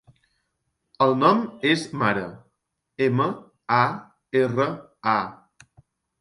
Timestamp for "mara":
2.03-2.23